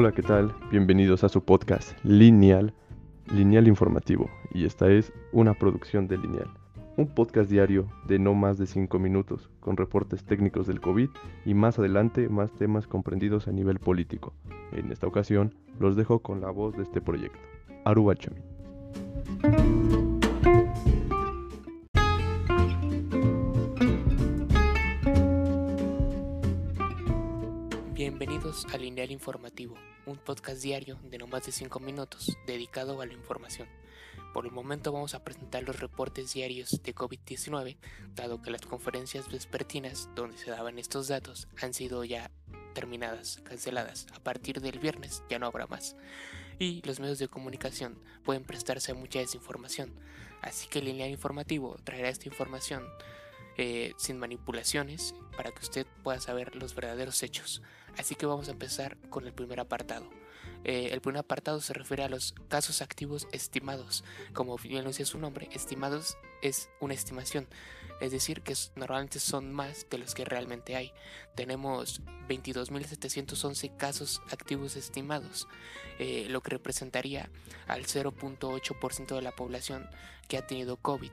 [0.00, 0.54] Hola, ¿qué tal?
[0.70, 2.72] Bienvenidos a su podcast Lineal,
[3.34, 6.48] Lineal Informativo, y esta es una producción de Lineal,
[6.96, 11.08] un podcast diario de no más de 5 minutos, con reportes técnicos del COVID
[11.44, 14.34] y más adelante más temas comprendidos a nivel político.
[14.70, 17.40] En esta ocasión los dejo con la voz de este proyecto,
[17.84, 18.38] Aruba Chami.
[28.18, 33.06] Bienvenidos a Lineal Informativo, un podcast diario de no más de 5 minutos dedicado a
[33.06, 33.68] la información.
[34.34, 37.76] Por el momento vamos a presentar los reportes diarios de COVID-19,
[38.16, 42.32] dado que las conferencias vespertinas donde se daban estos datos han sido ya
[42.74, 44.08] terminadas, canceladas.
[44.12, 45.94] A partir del viernes ya no habrá más.
[46.58, 49.94] Y los medios de comunicación pueden prestarse a mucha desinformación.
[50.42, 52.82] Así que Lineal Informativo traerá esta información
[53.58, 57.60] eh, sin manipulaciones para que usted pueda saber los verdaderos hechos.
[57.96, 60.08] Así que vamos a empezar con el primer apartado.
[60.64, 64.04] Eh, el primer apartado se refiere a los casos activos estimados.
[64.32, 67.48] Como bien lo dice su nombre, estimados es una estimación,
[68.00, 70.92] es decir, que normalmente son más de los que realmente hay.
[71.34, 75.48] Tenemos 22.711 casos activos estimados,
[75.98, 77.30] eh, lo que representaría
[77.66, 79.88] al 0.8% de la población
[80.28, 81.10] que ha tenido COVID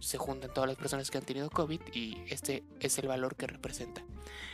[0.00, 3.46] se juntan todas las personas que han tenido COVID y este es el valor que
[3.46, 4.04] representa.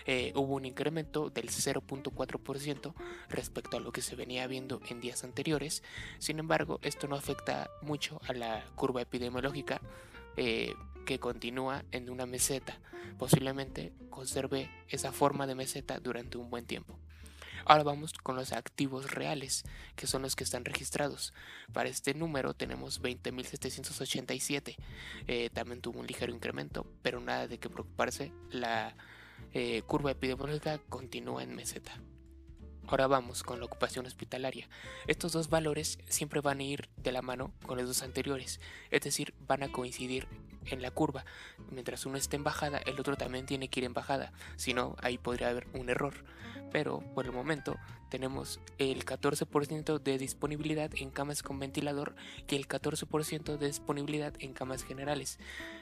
[0.07, 2.95] Eh, hubo un incremento del 0.4%
[3.29, 5.83] respecto a lo que se venía viendo en días anteriores.
[6.19, 9.81] Sin embargo, esto no afecta mucho a la curva epidemiológica
[10.37, 12.79] eh, que continúa en una meseta.
[13.19, 16.99] Posiblemente conserve esa forma de meseta durante un buen tiempo.
[17.65, 19.65] Ahora vamos con los activos reales,
[19.97, 21.33] que son los que están registrados.
[21.73, 24.77] Para este número tenemos 20.787.
[25.27, 28.33] Eh, también tuvo un ligero incremento, pero nada de que preocuparse.
[28.51, 28.97] La
[29.53, 31.93] eh, curva epidemiológica continúa en meseta.
[32.89, 34.69] Ahora vamos con la ocupación hospitalaria.
[35.07, 38.61] Estos dos valores siempre van a ir de la mano con los dos anteriores,
[38.91, 40.27] es decir, van a coincidir
[40.67, 41.25] en la curva.
[41.71, 44.97] Mientras uno esté en bajada, el otro también tiene que ir en bajada, si no,
[45.01, 46.15] ahí podría haber un error.
[46.71, 47.77] Pero por el momento
[48.09, 52.15] tenemos el 14% de disponibilidad en camas con ventilador
[52.47, 55.39] que el 14% de disponibilidad en camas generales.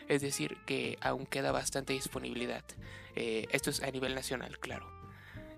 [0.09, 2.65] Es decir, que aún queda bastante disponibilidad.
[3.15, 4.91] Eh, esto es a nivel nacional, claro.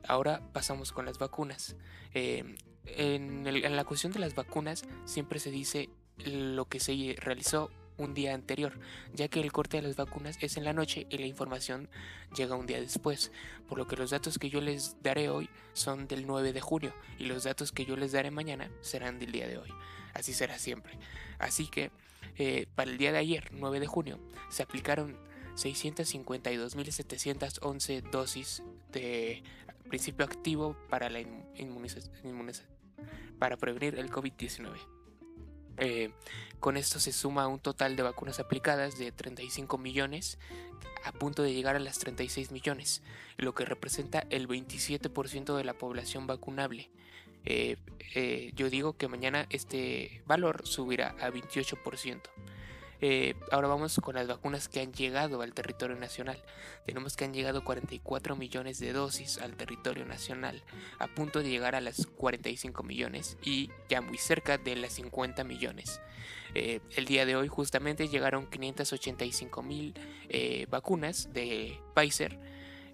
[0.06, 1.76] Ahora pasamos con las vacunas.
[2.12, 5.88] En, en la cuestión de las vacunas siempre se dice
[6.24, 7.70] lo que se realizó
[8.02, 8.78] un día anterior,
[9.14, 11.88] ya que el corte de las vacunas es en la noche y la información
[12.34, 13.30] llega un día después,
[13.68, 16.92] por lo que los datos que yo les daré hoy son del 9 de junio
[17.18, 19.68] y los datos que yo les daré mañana serán del día de hoy.
[20.14, 20.98] Así será siempre.
[21.38, 21.90] Así que
[22.36, 24.18] eh, para el día de ayer, 9 de junio,
[24.50, 25.16] se aplicaron
[25.56, 28.62] 652.711 dosis
[28.92, 29.42] de
[29.88, 32.52] principio activo para la inmunización
[33.38, 35.01] para prevenir el COVID-19.
[35.78, 36.10] Eh,
[36.60, 40.38] con esto se suma un total de vacunas aplicadas de 35 millones
[41.04, 43.02] a punto de llegar a las 36 millones,
[43.36, 46.90] lo que representa el 27% de la población vacunable.
[47.44, 47.76] Eh,
[48.14, 52.20] eh, yo digo que mañana este valor subirá a 28%.
[53.04, 56.40] Eh, ahora vamos con las vacunas que han llegado al territorio nacional.
[56.86, 60.62] Tenemos que han llegado 44 millones de dosis al territorio nacional,
[61.00, 65.42] a punto de llegar a las 45 millones y ya muy cerca de las 50
[65.42, 66.00] millones.
[66.54, 69.94] Eh, el día de hoy justamente llegaron 585 mil
[70.28, 72.38] eh, vacunas de Pfizer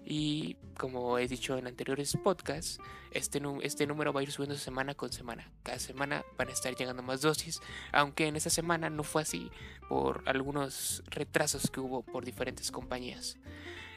[0.05, 2.79] y como he dicho en anteriores podcasts,
[3.11, 5.51] este, este número va a ir subiendo semana con semana.
[5.63, 7.61] Cada semana van a estar llegando más dosis,
[7.91, 9.51] aunque en esta semana no fue así
[9.87, 13.37] por algunos retrasos que hubo por diferentes compañías.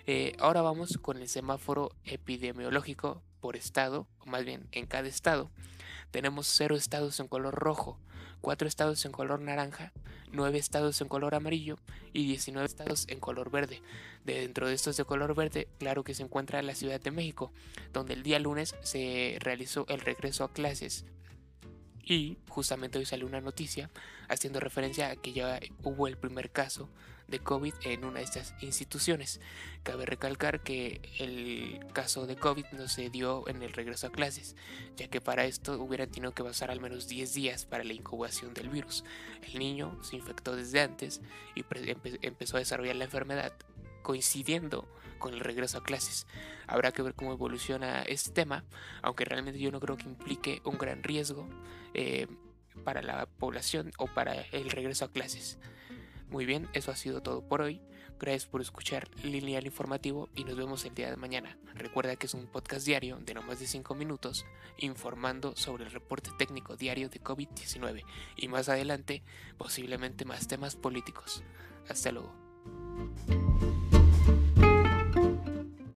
[0.07, 5.51] Eh, ahora vamos con el semáforo epidemiológico por estado, o más bien en cada estado.
[6.13, 7.99] Tenemos cero estados en color rojo,
[8.43, 9.93] 4 estados en color naranja,
[10.31, 11.79] 9 estados en color amarillo
[12.13, 13.83] y 19 estados en color verde.
[14.25, 17.51] De dentro de estos de color verde, claro que se encuentra la Ciudad de México,
[17.93, 21.07] donde el día lunes se realizó el regreso a clases
[22.05, 23.91] y justamente hoy salió una noticia
[24.29, 26.89] haciendo referencia a que ya hubo el primer caso
[27.29, 29.41] de COVID en una de estas instituciones.
[29.83, 34.55] Cabe recalcar que el caso de COVID no se dio en el regreso a clases,
[34.97, 38.53] ya que para esto hubiera tenido que pasar al menos 10 días para la incubación
[38.55, 39.05] del virus.
[39.43, 41.21] El niño se infectó desde antes
[41.55, 41.65] y
[42.23, 43.53] empezó a desarrollar la enfermedad
[44.03, 44.89] coincidiendo
[45.19, 46.27] con el regreso a clases.
[46.67, 48.65] Habrá que ver cómo evoluciona este tema,
[49.03, 51.49] aunque realmente yo no creo que implique un gran riesgo
[51.95, 52.27] eh,
[52.85, 55.59] para la población o para el regreso a clases.
[56.29, 57.81] Muy bien, eso ha sido todo por hoy.
[58.19, 61.59] Gracias por escuchar Lineal Informativo y nos vemos el día de mañana.
[61.75, 64.47] Recuerda que es un podcast diario de no más de 5 minutos
[64.79, 68.05] informando sobre el reporte técnico diario de COVID-19
[68.37, 69.25] y más adelante
[69.59, 71.43] posiblemente más temas políticos.
[71.89, 72.33] Hasta luego.